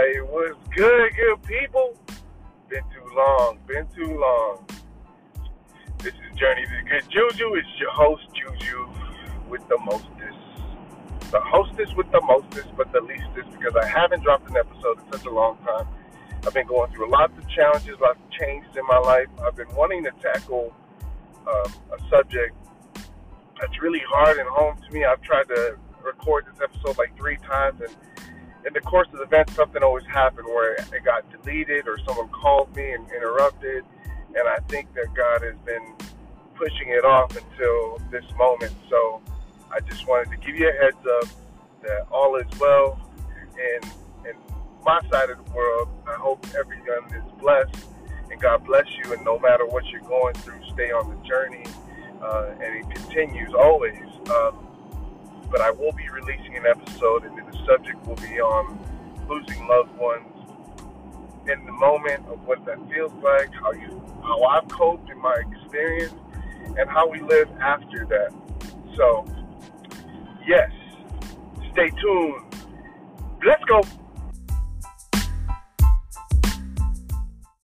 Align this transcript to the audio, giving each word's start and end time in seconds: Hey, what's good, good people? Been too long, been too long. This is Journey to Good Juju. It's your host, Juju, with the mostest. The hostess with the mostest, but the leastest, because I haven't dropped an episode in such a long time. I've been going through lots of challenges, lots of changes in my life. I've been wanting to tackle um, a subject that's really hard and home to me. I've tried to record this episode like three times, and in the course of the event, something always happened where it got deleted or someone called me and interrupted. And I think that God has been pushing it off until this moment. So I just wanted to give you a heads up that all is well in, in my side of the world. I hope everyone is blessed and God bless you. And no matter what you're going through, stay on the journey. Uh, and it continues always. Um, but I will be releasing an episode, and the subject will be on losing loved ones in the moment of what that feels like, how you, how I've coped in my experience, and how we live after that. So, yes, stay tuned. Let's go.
Hey, 0.00 0.16
what's 0.20 0.56
good, 0.74 1.12
good 1.14 1.42
people? 1.42 1.94
Been 2.70 2.82
too 2.84 3.14
long, 3.14 3.58
been 3.66 3.86
too 3.94 4.18
long. 4.18 4.64
This 5.98 6.14
is 6.14 6.38
Journey 6.38 6.64
to 6.64 6.88
Good 6.88 7.04
Juju. 7.10 7.54
It's 7.56 7.68
your 7.78 7.90
host, 7.90 8.22
Juju, 8.32 8.88
with 9.50 9.60
the 9.68 9.76
mostest. 9.84 11.30
The 11.30 11.40
hostess 11.40 11.92
with 11.96 12.10
the 12.12 12.20
mostest, 12.22 12.74
but 12.78 12.90
the 12.92 13.02
leastest, 13.02 13.50
because 13.50 13.76
I 13.76 13.86
haven't 13.86 14.22
dropped 14.22 14.48
an 14.48 14.56
episode 14.56 15.04
in 15.04 15.12
such 15.12 15.26
a 15.26 15.30
long 15.30 15.58
time. 15.58 15.86
I've 16.46 16.54
been 16.54 16.66
going 16.66 16.90
through 16.92 17.10
lots 17.10 17.36
of 17.36 17.46
challenges, 17.50 17.96
lots 18.00 18.20
of 18.20 18.30
changes 18.30 18.70
in 18.76 18.86
my 18.86 18.98
life. 18.98 19.28
I've 19.44 19.56
been 19.56 19.74
wanting 19.74 20.04
to 20.04 20.12
tackle 20.22 20.72
um, 21.46 21.74
a 21.92 22.08
subject 22.08 22.56
that's 23.60 23.82
really 23.82 24.02
hard 24.08 24.38
and 24.38 24.48
home 24.48 24.76
to 24.80 24.94
me. 24.94 25.04
I've 25.04 25.20
tried 25.20 25.48
to 25.48 25.76
record 26.02 26.46
this 26.46 26.58
episode 26.62 26.96
like 26.96 27.14
three 27.18 27.36
times, 27.36 27.82
and 27.82 27.94
in 28.66 28.72
the 28.72 28.80
course 28.80 29.08
of 29.12 29.18
the 29.18 29.22
event, 29.22 29.50
something 29.50 29.82
always 29.82 30.04
happened 30.06 30.46
where 30.46 30.74
it 30.74 31.04
got 31.04 31.24
deleted 31.30 31.88
or 31.88 31.98
someone 32.06 32.28
called 32.28 32.74
me 32.76 32.92
and 32.92 33.06
interrupted. 33.10 33.84
And 34.28 34.48
I 34.48 34.58
think 34.68 34.92
that 34.94 35.06
God 35.14 35.42
has 35.42 35.56
been 35.64 35.94
pushing 36.54 36.88
it 36.88 37.04
off 37.04 37.36
until 37.36 37.98
this 38.10 38.24
moment. 38.36 38.72
So 38.88 39.20
I 39.72 39.80
just 39.80 40.06
wanted 40.06 40.30
to 40.30 40.36
give 40.46 40.56
you 40.56 40.68
a 40.68 40.72
heads 40.72 41.06
up 41.20 41.28
that 41.82 42.06
all 42.10 42.36
is 42.36 42.46
well 42.60 43.00
in, 43.54 43.88
in 44.28 44.36
my 44.84 45.00
side 45.10 45.30
of 45.30 45.44
the 45.44 45.52
world. 45.52 45.88
I 46.06 46.14
hope 46.14 46.46
everyone 46.58 47.14
is 47.14 47.40
blessed 47.40 47.86
and 48.30 48.40
God 48.40 48.64
bless 48.64 48.86
you. 49.02 49.12
And 49.12 49.24
no 49.24 49.38
matter 49.38 49.66
what 49.66 49.86
you're 49.86 50.02
going 50.02 50.34
through, 50.34 50.60
stay 50.72 50.92
on 50.92 51.08
the 51.08 51.26
journey. 51.26 51.64
Uh, 52.20 52.50
and 52.60 52.76
it 52.76 52.90
continues 52.94 53.54
always. 53.54 54.04
Um, 54.28 54.66
but 55.50 55.60
I 55.60 55.70
will 55.70 55.92
be 55.92 56.08
releasing 56.08 56.56
an 56.56 56.64
episode, 56.66 57.24
and 57.24 57.36
the 57.36 57.39
subject 57.66 58.06
will 58.06 58.16
be 58.16 58.40
on 58.40 58.78
losing 59.28 59.66
loved 59.66 59.96
ones 59.96 60.26
in 61.48 61.64
the 61.64 61.72
moment 61.72 62.26
of 62.28 62.44
what 62.46 62.64
that 62.66 62.78
feels 62.90 63.12
like, 63.22 63.50
how 63.54 63.72
you, 63.72 64.02
how 64.22 64.42
I've 64.42 64.68
coped 64.68 65.10
in 65.10 65.18
my 65.18 65.42
experience, 65.50 66.14
and 66.78 66.88
how 66.88 67.08
we 67.08 67.20
live 67.20 67.48
after 67.60 68.06
that. 68.06 68.32
So, 68.96 69.24
yes, 70.46 70.70
stay 71.72 71.90
tuned. 72.00 72.54
Let's 73.44 73.64
go. 73.64 73.82